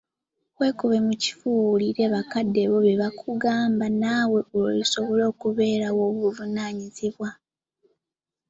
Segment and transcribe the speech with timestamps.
[0.59, 7.29] Weekube mu kifuba owulire bakadde bo bye bakugamba naawe lw'olisobola okubeera ow'obuvunaanyizibwa.